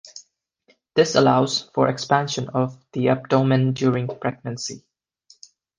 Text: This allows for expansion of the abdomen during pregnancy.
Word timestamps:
This 0.95 1.13
allows 1.13 1.69
for 1.75 1.87
expansion 1.87 2.49
of 2.55 2.75
the 2.93 3.09
abdomen 3.09 3.73
during 3.73 4.07
pregnancy. 4.07 4.83